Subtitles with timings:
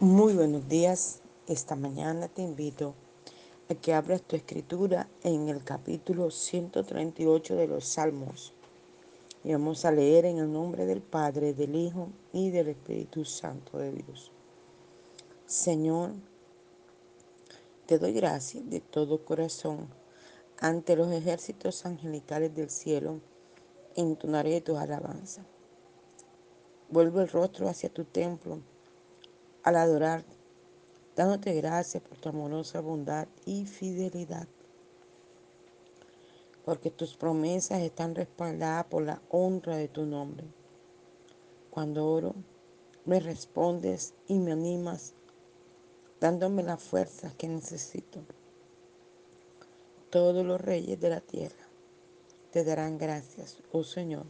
[0.00, 1.22] Muy buenos días.
[1.48, 2.92] Esta mañana te invito
[3.70, 8.52] a que abras tu escritura en el capítulo 138 de los Salmos.
[9.42, 13.78] Y vamos a leer en el nombre del Padre, del Hijo y del Espíritu Santo
[13.78, 14.32] de Dios.
[15.46, 16.10] Señor,
[17.86, 19.88] te doy gracias de todo corazón
[20.58, 23.20] ante los ejércitos angelicales del cielo.
[23.94, 25.46] Entonaré tu alabanza.
[26.90, 28.60] Vuelvo el rostro hacia tu templo
[29.66, 30.24] al adorar,
[31.16, 34.46] dándote gracias por tu amorosa bondad y fidelidad,
[36.64, 40.46] porque tus promesas están respaldadas por la honra de tu nombre.
[41.70, 42.36] Cuando oro,
[43.06, 45.14] me respondes y me animas,
[46.20, 48.20] dándome la fuerza que necesito.
[50.10, 51.66] Todos los reyes de la tierra
[52.52, 54.26] te darán gracias, oh Señor,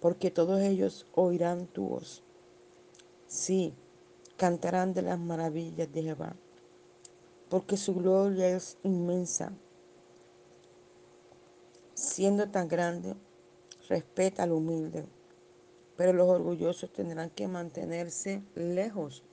[0.00, 2.24] porque todos ellos oirán tu voz.
[3.28, 3.74] Sí,
[4.38, 6.36] cantarán de las maravillas de Jehová,
[7.50, 9.52] porque su gloria es inmensa.
[11.92, 13.16] Siendo tan grande,
[13.88, 15.06] respeta al humilde,
[15.96, 19.24] pero los orgullosos tendrán que mantenerse lejos.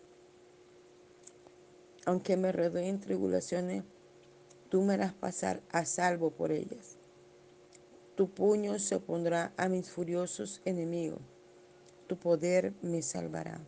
[2.07, 3.83] Aunque me rodeen en tribulaciones,
[4.69, 6.97] tú me harás pasar a salvo por ellas.
[8.15, 11.21] Tu puño se opondrá a mis furiosos enemigos,
[12.07, 13.61] tu poder me salvará.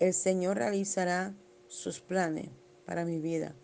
[0.00, 1.34] El Señor realizará
[1.68, 2.48] sus planes
[2.84, 3.54] para mi vida,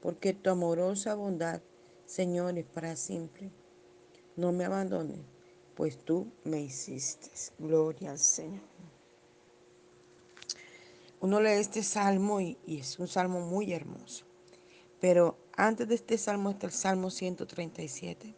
[0.00, 1.62] porque tu amorosa bondad,
[2.06, 3.50] Señor, es para siempre.
[4.36, 5.18] No me abandones,
[5.74, 7.28] pues tú me hiciste.
[7.58, 8.62] Gloria al Señor.
[11.20, 14.26] Uno lee este salmo y, y es un salmo muy hermoso.
[15.00, 18.34] Pero antes de este salmo está el Salmo 137.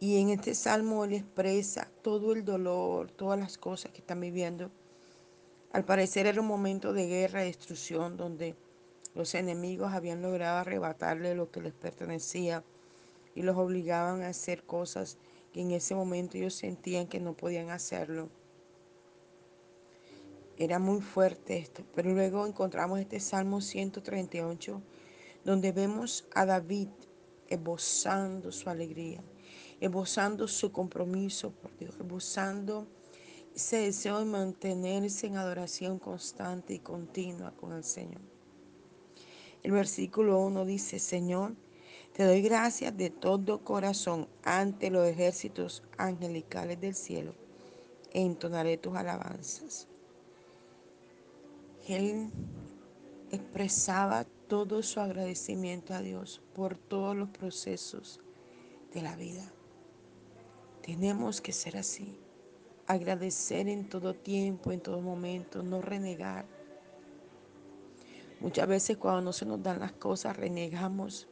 [0.00, 4.70] Y en este salmo él expresa todo el dolor, todas las cosas que están viviendo
[5.76, 8.54] al parecer era un momento de guerra y destrucción donde
[9.14, 12.64] los enemigos habían logrado arrebatarle lo que les pertenecía
[13.34, 15.18] y los obligaban a hacer cosas
[15.52, 18.30] que en ese momento ellos sentían que no podían hacerlo.
[20.56, 24.80] Era muy fuerte esto, pero luego encontramos este Salmo 138
[25.44, 26.88] donde vemos a David
[27.48, 29.22] esbozando su alegría,
[29.78, 32.86] esbozando su compromiso por Dios, esbozando
[33.56, 38.20] ese deseo de mantenerse en adoración constante y continua con el Señor.
[39.62, 41.54] El versículo 1 dice, Señor,
[42.12, 47.34] te doy gracias de todo corazón ante los ejércitos angelicales del cielo.
[48.12, 49.88] E entonaré tus alabanzas.
[51.88, 52.30] Él
[53.30, 58.20] expresaba todo su agradecimiento a Dios por todos los procesos
[58.92, 59.50] de la vida.
[60.82, 62.18] Tenemos que ser así
[62.86, 66.46] agradecer en todo tiempo, en todo momento, no renegar.
[68.40, 71.26] Muchas veces cuando no se nos dan las cosas renegamos.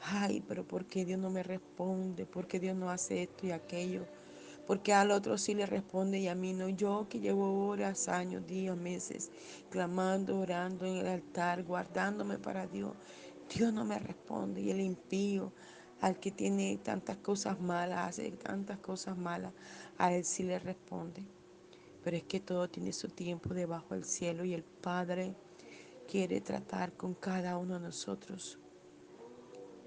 [0.00, 2.26] Ay, pero ¿por qué Dios no me responde?
[2.26, 4.06] ¿Por qué Dios no hace esto y aquello?
[4.66, 6.68] Porque al otro sí le responde y a mí no.
[6.68, 9.30] Yo que llevo horas, años, días, meses,
[9.70, 12.92] clamando, orando en el altar, guardándome para Dios.
[13.54, 15.52] Dios no me responde y el impío
[16.00, 19.52] al que tiene tantas cosas malas, hace tantas cosas malas,
[19.98, 21.24] a él sí le responde.
[22.02, 25.34] Pero es que todo tiene su tiempo debajo del cielo y el Padre
[26.08, 28.58] quiere tratar con cada uno de nosotros.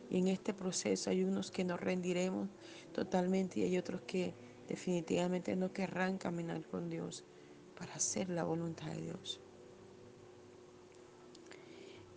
[0.10, 2.50] Y en este proceso hay unos que nos rendiremos
[2.94, 4.36] totalmente y hay otros que
[4.68, 7.24] definitivamente no querrán caminar con Dios
[7.78, 9.40] para hacer la voluntad de Dios.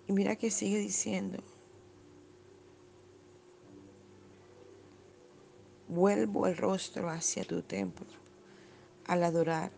[0.06, 1.38] Y mira que sigue diciendo,
[5.94, 8.06] vuelvo el rostro hacia tu templo
[9.06, 9.71] al adorar,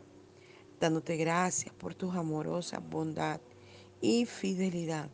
[0.81, 3.41] dándote gracias por tu amorosa bondad
[4.01, 5.11] y fidelidad,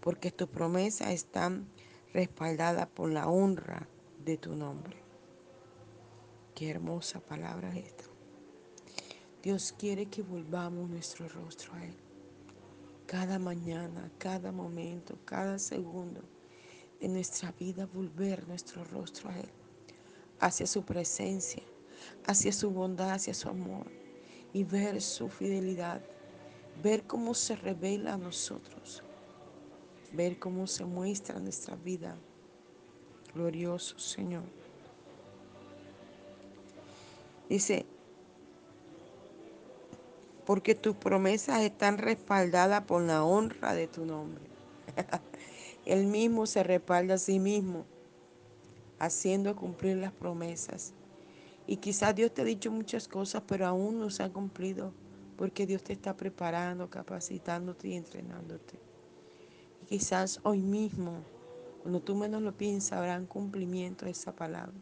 [0.00, 1.66] porque tus promesas están
[2.12, 3.88] respaldadas por la honra
[4.22, 4.96] de tu nombre.
[6.54, 8.04] Qué hermosa palabra esta.
[9.42, 11.96] Dios quiere que volvamos nuestro rostro a Él.
[13.06, 16.20] Cada mañana, cada momento, cada segundo
[17.00, 19.63] de nuestra vida, volver nuestro rostro a Él
[20.44, 21.62] hacia su presencia,
[22.26, 23.86] hacia su bondad, hacia su amor
[24.52, 26.02] y ver su fidelidad,
[26.82, 29.02] ver cómo se revela a nosotros,
[30.12, 32.18] ver cómo se muestra nuestra vida.
[33.34, 34.44] Glorioso Señor.
[37.48, 37.86] Dice,
[40.44, 44.44] porque tus promesas están respaldadas por la honra de tu nombre.
[45.86, 47.86] Él mismo se respalda a sí mismo,
[48.98, 50.94] haciendo cumplir las promesas.
[51.66, 54.92] Y quizás Dios te ha dicho muchas cosas, pero aún no se han cumplido
[55.36, 58.78] porque Dios te está preparando, capacitándote y entrenándote.
[59.82, 61.24] Y quizás hoy mismo,
[61.82, 64.74] cuando tú menos lo piensas, habrá un cumplimiento de esa palabra.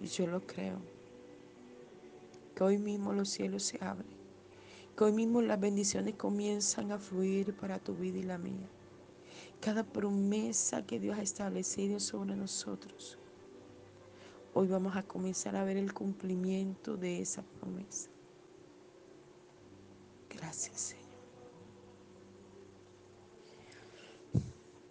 [0.00, 0.78] Y yo lo creo.
[2.54, 4.16] Que hoy mismo los cielos se abren.
[4.96, 8.68] Que hoy mismo las bendiciones comienzan a fluir para tu vida y la mía.
[9.60, 13.18] Cada promesa que Dios ha establecido sobre nosotros.
[14.54, 18.08] Hoy vamos a comenzar a ver el cumplimiento de esa promesa.
[20.30, 21.06] Gracias, Señor.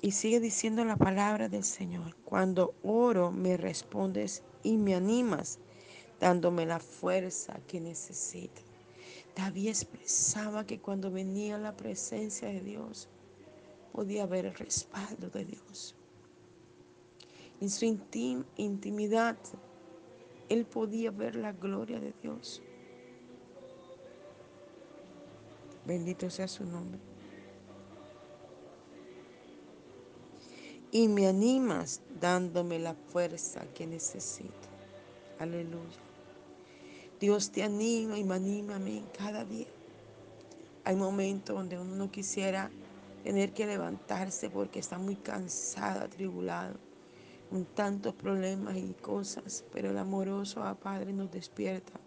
[0.02, 2.16] Y sigue diciendo la palabra del Señor.
[2.26, 5.58] Cuando oro me respondes y me animas,
[6.20, 8.62] dándome la fuerza que necesito.
[9.36, 13.10] David expresaba que cuando venía la presencia de Dios,
[13.96, 15.96] podía ver el respaldo de Dios.
[17.62, 19.38] En su intimidad,
[20.50, 22.62] él podía ver la gloria de Dios.
[25.86, 27.00] Bendito sea su nombre.
[30.96, 34.70] y me animas dándome la fuerza que necesito.
[35.40, 36.00] Aleluya.
[37.20, 39.68] Dios te anima y me anima a mí cada día.
[40.86, 42.72] Hay momentos donde uno no quisiera
[43.26, 46.76] tener que levantarse porque está muy cansado, atribulado,
[47.50, 52.00] con tantos problemas y cosas, pero el amoroso Padre nos despierta,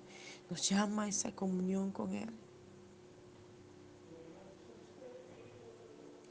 [0.48, 2.30] nos llama a esa comunión con Él.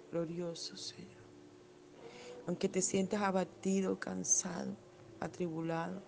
[0.10, 1.18] Glorioso Señor
[2.48, 4.74] aunque te sientas abatido, cansado,
[5.20, 6.02] atribulado,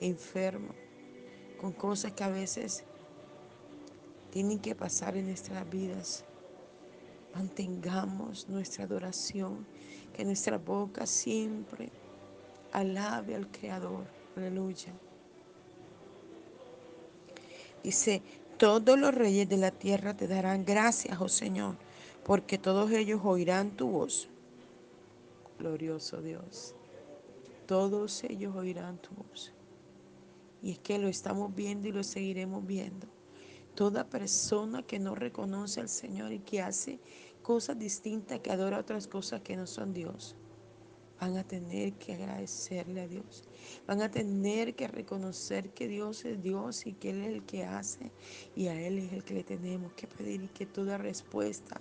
[0.00, 0.74] enfermo,
[1.60, 2.82] con cosas que a veces
[4.30, 6.24] tienen que pasar en nuestras vidas.
[7.36, 9.66] Mantengamos nuestra adoración,
[10.14, 11.90] que nuestra boca siempre
[12.72, 14.06] alabe al Creador.
[14.36, 14.92] Aleluya.
[17.84, 18.22] Dice,
[18.56, 21.76] todos los reyes de la tierra te darán gracias, oh Señor,
[22.24, 24.30] porque todos ellos oirán tu voz
[25.58, 26.74] glorioso Dios.
[27.66, 29.52] Todos ellos oirán tu voz.
[30.62, 33.06] Y es que lo estamos viendo y lo seguiremos viendo.
[33.74, 36.98] Toda persona que no reconoce al Señor y que hace
[37.46, 40.34] cosas distintas, que adora otras cosas que no son Dios,
[41.20, 43.44] van a tener que agradecerle a Dios.
[43.86, 47.64] Van a tener que reconocer que Dios es Dios y que Él es el que
[47.64, 48.10] hace
[48.56, 51.80] y a Él es el que le tenemos que pedir y que toda respuesta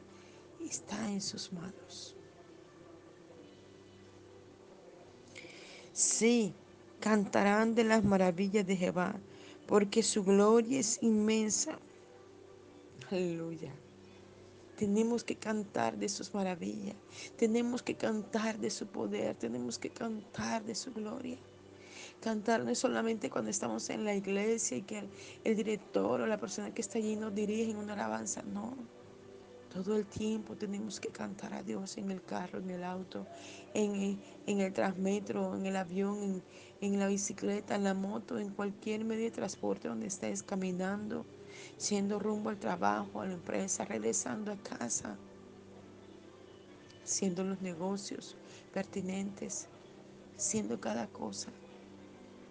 [0.63, 2.15] está en sus manos.
[5.93, 6.53] Sí,
[6.99, 9.15] cantarán de las maravillas de Jehová,
[9.65, 11.79] porque su gloria es inmensa.
[13.09, 13.73] Aleluya.
[14.77, 16.95] Tenemos que cantar de sus maravillas,
[17.37, 21.37] tenemos que cantar de su poder, tenemos que cantar de su gloria.
[22.19, 25.07] Cantar no es solamente cuando estamos en la iglesia y que
[25.43, 28.73] el, director o la persona que está allí nos dirige en una alabanza, no.
[29.73, 33.27] Todo el tiempo tenemos que cantar a Dios en el carro, en el auto,
[33.73, 36.41] en, el transmetro, en el avión,
[36.79, 41.25] en la bicicleta, en la moto, en cualquier medio de transporte donde estés caminando,
[41.77, 45.15] siendo rumbo al trabajo, a la empresa, regresando a casa,
[47.03, 48.35] haciendo los negocios
[48.73, 49.67] pertinentes,
[50.37, 51.49] haciendo cada cosa.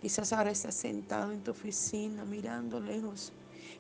[0.00, 3.32] Quizás ahora estás sentado en tu oficina mirando lejos,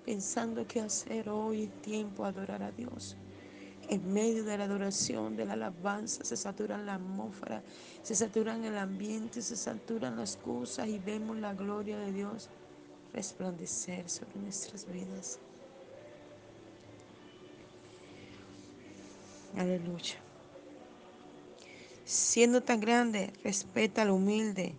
[0.04, 3.16] pensando qué hacer hoy en tiempo adorar a Dios
[3.88, 7.62] en medio de la adoración, de la alabanza, se saturan la atmósfera,
[8.02, 12.48] se saturan el ambiente, se saturan las cosas y vemos la gloria de Dios
[13.14, 15.38] resplandecer sobre nuestras vidas.
[19.56, 20.16] Aleluya.
[22.04, 24.74] Siendo tan grande, respeta al humilde,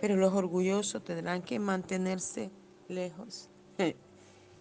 [0.00, 2.50] pero los orgullosos tendrán que mantenerse
[2.88, 3.50] lejos.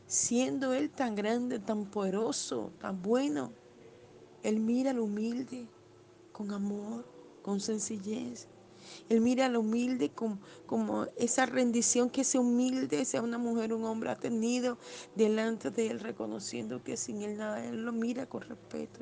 [0.07, 3.53] Siendo Él tan grande, tan poderoso, tan bueno,
[4.43, 5.67] él mira al humilde
[6.31, 7.05] con amor,
[7.41, 8.47] con sencillez.
[9.09, 13.85] Él mira al humilde como, como, esa rendición que ese humilde, sea una mujer un
[13.85, 14.77] hombre, ha tenido
[15.15, 18.99] delante de Él, reconociendo que sin Él nada, Él lo mira con respeto.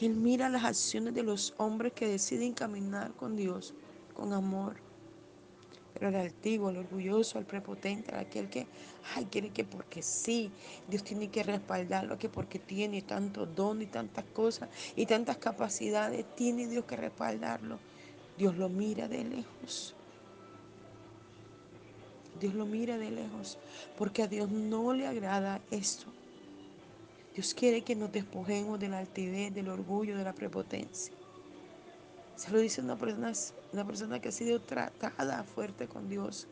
[0.00, 3.74] Él mira las acciones de los hombres que deciden caminar con Dios,
[4.14, 4.76] con amor.
[5.94, 8.66] Pero el altivo, el orgulloso, el prepotente, aquel que,
[9.14, 10.50] ay, quiere que porque sí,
[10.88, 16.26] Dios tiene que respaldarlo, que porque tiene tanto don y tantas cosas y tantas capacidades,
[16.34, 17.78] tiene Dios que respaldarlo.
[18.36, 19.94] Dios lo mira de lejos.
[22.40, 23.58] Dios lo mira de lejos,
[23.96, 26.06] porque a Dios no le agrada esto.
[27.34, 31.14] Dios quiere que nos despojemos de la altivez, del orgullo, de la prepotencia.
[32.36, 33.32] Se lo dice una persona,
[33.72, 36.48] una persona que ha sido tratada fuerte con Dios,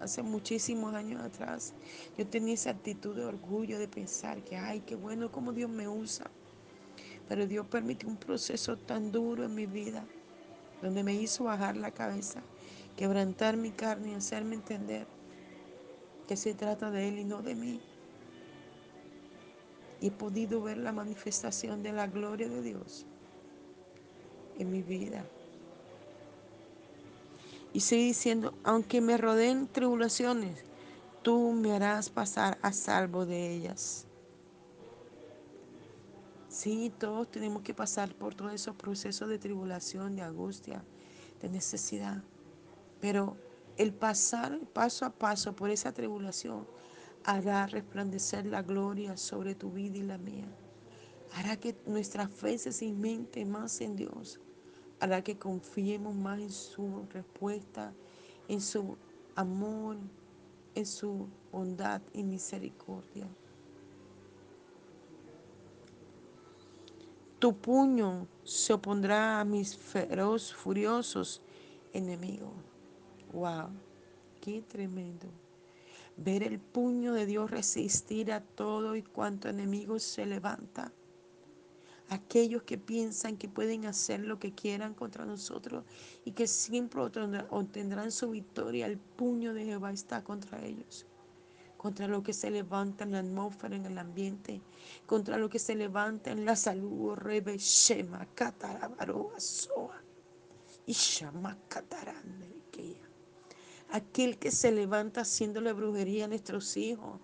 [0.00, 1.74] hace muchísimos años atrás,
[2.16, 5.88] yo tenía esa actitud de orgullo, de pensar que, ay, qué bueno como Dios me
[5.88, 6.30] usa.
[7.28, 10.06] Pero Dios permitió un proceso tan duro en mi vida,
[10.82, 12.42] donde me hizo bajar la cabeza,
[12.96, 15.06] quebrantar mi carne y hacerme entender
[16.26, 17.80] que se trata de Él y no de mí.
[20.00, 23.06] Y he podido ver la manifestación de la gloria de Dios
[24.58, 25.24] en mi vida.
[27.72, 30.64] Y sigue diciendo, aunque me rodeen tribulaciones,
[31.22, 34.07] tú me harás pasar a salvo de ellas.
[36.58, 40.82] Sí, todos tenemos que pasar por todos esos procesos de tribulación, de angustia,
[41.40, 42.20] de necesidad.
[43.00, 43.36] Pero
[43.76, 46.66] el pasar paso a paso por esa tribulación
[47.22, 50.48] hará resplandecer la gloria sobre tu vida y la mía.
[51.34, 54.40] Hará que nuestra fe se cimente más en Dios.
[54.98, 57.92] Hará que confiemos más en su respuesta,
[58.48, 58.96] en su
[59.36, 59.96] amor,
[60.74, 63.28] en su bondad y misericordia.
[67.38, 71.40] Tu puño se opondrá a mis feroz, furiosos
[71.92, 72.50] enemigos.
[73.32, 73.68] Wow,
[74.40, 75.28] qué tremendo.
[76.16, 80.92] Ver el puño de Dios resistir a todo y cuanto enemigo se levanta.
[82.08, 85.84] Aquellos que piensan que pueden hacer lo que quieran contra nosotros
[86.24, 91.06] y que siempre obtendrán su victoria, el puño de Jehová está contra ellos
[91.78, 94.60] contra lo que se levanta en la atmósfera, en el ambiente,
[95.06, 99.36] contra lo que se levanta en la salud, rebe shema, catarabaroa,
[100.84, 101.56] y shama
[103.90, 107.20] Aquel que se levanta haciéndole brujería a nuestros hijos,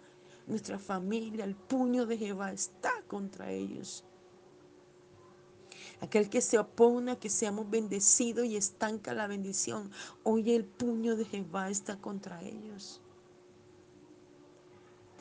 [0.46, 4.04] nuestra familia, el puño de Jehová está contra ellos.
[6.00, 9.90] Aquel que se opone a que seamos bendecidos y estanca la bendición,
[10.22, 13.00] hoy el puño de Jehová está contra ellos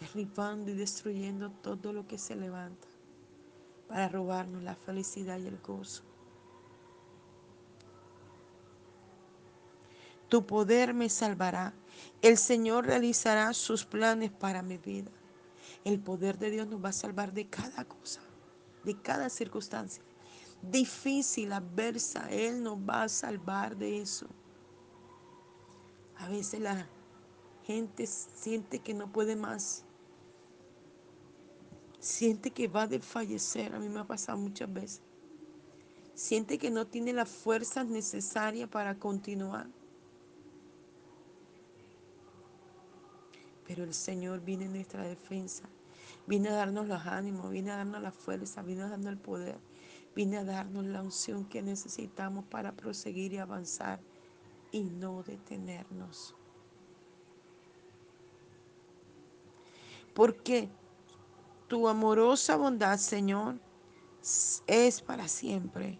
[0.04, 2.88] derribando y destruyendo todo lo que se levanta
[3.88, 6.04] para robarnos la felicidad y el gozo.
[10.28, 11.74] Tu poder me salvará.
[12.22, 15.12] El Señor realizará sus planes para mi vida.
[15.86, 18.22] El poder de Dios nos va a salvar de cada cosa,
[18.84, 20.04] de cada circunstancia.
[20.62, 24.28] Difícil, adversa, Él nos va a salvar de eso.
[26.18, 26.88] A veces la
[27.64, 29.86] gente siente que no puede más
[32.04, 35.02] Siente que va a desfallecer, a mí me ha pasado muchas veces.
[36.14, 39.68] Siente que no tiene las fuerzas necesarias para continuar.
[43.66, 45.70] Pero el Señor viene en nuestra defensa.
[46.28, 49.58] Viene a darnos los ánimos, viene a darnos la fuerza, viene a darnos el poder,
[50.14, 54.02] viene a darnos la unción que necesitamos para proseguir y avanzar
[54.74, 56.36] y no detenernos.
[60.14, 60.70] ¿Por qué?
[61.74, 63.56] Tu amorosa bondad, Señor,
[64.68, 66.00] es para siempre.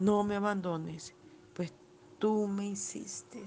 [0.00, 1.14] No me abandones,
[1.54, 1.72] pues
[2.18, 3.44] tú me hiciste.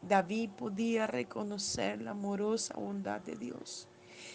[0.00, 3.88] David podía reconocer la amorosa bondad de Dios.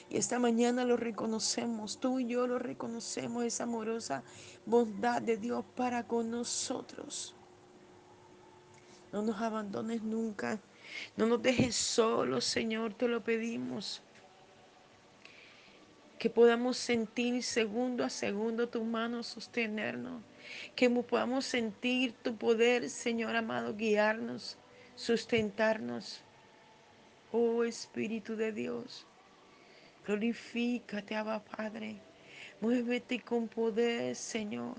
[0.10, 4.26] Y esta mañana lo reconocemos, tú y yo lo reconocemos, esa amorosa
[4.66, 7.38] bondad de Dios para con nosotros.
[9.14, 10.60] No nos abandones nunca,
[11.16, 14.04] no nos dejes solos, Señor, te lo pedimos
[16.24, 20.24] que podamos sentir segundo a segundo tu mano sostenernos,
[20.74, 24.58] que podamos sentir tu poder, Señor amado, guiarnos,
[24.96, 26.22] sustentarnos.
[27.34, 29.06] Oh Espíritu de Dios,
[30.08, 31.98] glorifícate, Abba Padre,
[32.62, 34.78] muévete con poder, Señor.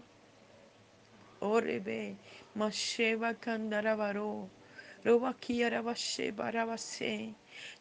[1.41, 2.17] Orebe,
[2.55, 4.49] Masheba Kandarabaro,
[5.05, 5.37] Roba
[6.35, 7.35] Barabase.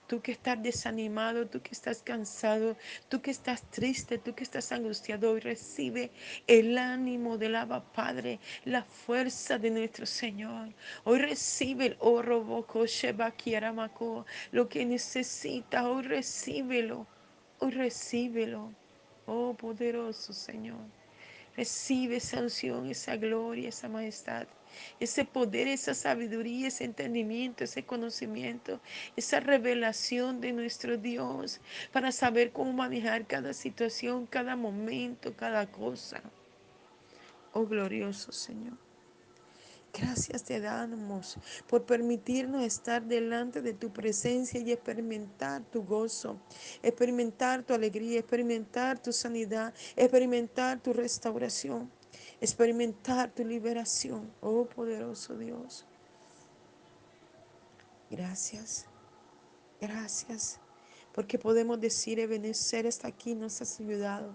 [0.08, 2.76] Tú que estás desanimado, tú que estás cansado,
[3.10, 6.12] tú que estás triste, tú que estás angustiado, hoy recibe
[6.46, 10.74] el ánimo del Abba Padre, la fuerza de nuestro Señor.
[11.06, 12.66] Hoy recibe el oro,
[14.52, 17.08] lo que necesitas, hoy recíbelo,
[17.60, 18.74] hoy recíbelo.
[19.26, 20.86] Oh poderoso Señor.
[21.56, 24.48] Recibe esa unción, esa gloria, esa majestad,
[25.00, 28.80] ese poder, esa sabiduría, ese entendimiento, ese conocimiento,
[29.16, 31.60] esa revelación de nuestro Dios
[31.92, 36.22] para saber cómo manejar cada situación, cada momento, cada cosa.
[37.54, 38.78] Oh glorioso Señor.
[39.94, 41.38] Gracias te damos
[41.68, 46.40] por permitirnos estar delante de tu presencia y experimentar tu gozo,
[46.82, 51.92] experimentar tu alegría, experimentar tu sanidad, experimentar tu restauración,
[52.44, 54.30] experimentar tu liberación.
[54.42, 55.86] Oh poderoso Dios.
[58.12, 58.86] Gracias.
[59.80, 60.60] Gracias,
[61.14, 64.34] porque podemos decir, Ebenezer está aquí, nos has ayudado.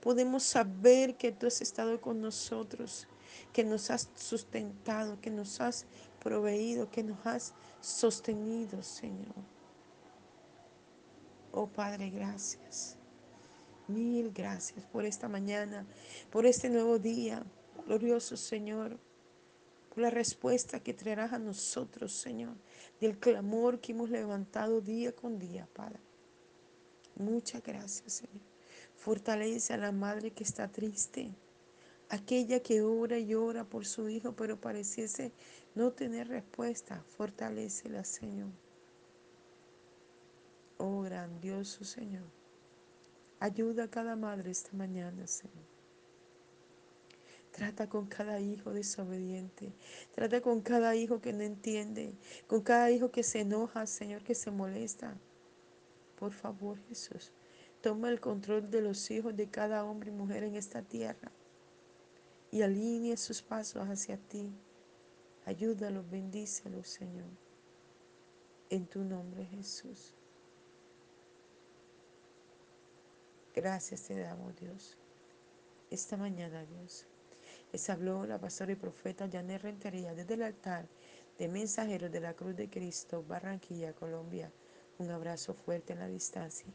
[0.00, 3.06] Podemos saber que tú has estado con nosotros,
[3.52, 5.86] que nos has sustentado, que nos has
[6.20, 9.34] proveído, que nos has sostenido, Señor.
[11.52, 12.97] Oh Padre, gracias.
[13.88, 15.86] Mil gracias por esta mañana,
[16.30, 17.42] por este nuevo día.
[17.86, 18.98] Glorioso Señor,
[19.88, 22.54] por la respuesta que traerás a nosotros, Señor,
[23.00, 26.00] del clamor que hemos levantado día con día, Padre.
[27.16, 28.42] Muchas gracias, Señor.
[28.94, 31.30] Fortalece a la madre que está triste,
[32.10, 35.32] aquella que ora y ora por su hijo, pero pareciese
[35.74, 37.02] no tener respuesta.
[37.16, 38.50] Fortalecela, Señor.
[40.76, 42.37] Oh grandioso Señor.
[43.40, 45.78] Ayuda a cada madre esta mañana, Señor.
[47.52, 49.72] Trata con cada hijo desobediente.
[50.12, 52.14] Trata con cada hijo que no entiende.
[52.46, 55.16] Con cada hijo que se enoja, Señor, que se molesta.
[56.18, 57.32] Por favor, Jesús,
[57.80, 61.30] toma el control de los hijos de cada hombre y mujer en esta tierra.
[62.50, 64.50] Y alinea sus pasos hacia ti.
[65.44, 67.30] Ayúdalos, bendícelos, Señor.
[68.68, 70.17] En tu nombre, Jesús.
[73.60, 74.96] Gracias te damos, Dios.
[75.90, 77.08] Esta mañana, Dios,
[77.72, 80.86] les habló la pastora y profeta Janet Rentería desde el altar
[81.36, 84.52] de Mensajeros de la Cruz de Cristo, Barranquilla, Colombia.
[84.98, 86.72] Un abrazo fuerte en la distancia.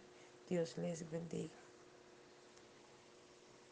[0.49, 1.62] Dios les bendiga.